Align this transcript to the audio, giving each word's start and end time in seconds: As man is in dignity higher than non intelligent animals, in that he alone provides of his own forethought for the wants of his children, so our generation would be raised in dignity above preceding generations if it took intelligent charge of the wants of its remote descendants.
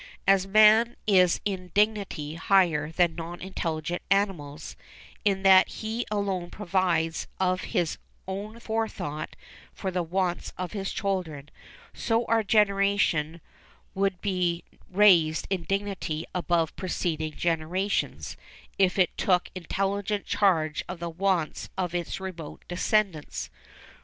As 0.25 0.47
man 0.47 0.95
is 1.05 1.39
in 1.45 1.69
dignity 1.75 2.33
higher 2.33 2.91
than 2.91 3.13
non 3.13 3.39
intelligent 3.39 4.01
animals, 4.09 4.75
in 5.23 5.43
that 5.43 5.67
he 5.67 6.07
alone 6.09 6.49
provides 6.49 7.27
of 7.39 7.61
his 7.77 7.99
own 8.27 8.59
forethought 8.59 9.35
for 9.75 9.91
the 9.91 10.01
wants 10.01 10.53
of 10.57 10.71
his 10.71 10.91
children, 10.91 11.49
so 11.93 12.25
our 12.25 12.41
generation 12.41 13.41
would 13.93 14.19
be 14.21 14.63
raised 14.91 15.45
in 15.51 15.65
dignity 15.65 16.25
above 16.33 16.75
preceding 16.75 17.33
generations 17.33 18.35
if 18.79 18.97
it 18.97 19.15
took 19.19 19.51
intelligent 19.53 20.25
charge 20.25 20.83
of 20.89 20.97
the 20.97 21.11
wants 21.11 21.69
of 21.77 21.93
its 21.93 22.19
remote 22.19 22.63
descendants. 22.67 23.51